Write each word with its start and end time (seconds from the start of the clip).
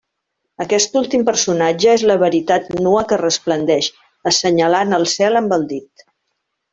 Aquest 0.63 0.95
últim 1.01 1.25
personatge 1.27 1.91
és 1.99 2.05
la 2.13 2.15
Veritat 2.23 2.71
nua 2.87 3.03
que 3.11 3.19
resplendeix, 3.25 3.91
assenyalant 4.35 4.97
al 5.01 5.07
cel 5.17 5.39
amb 5.45 5.55
el 5.59 5.67
dit. 5.75 6.05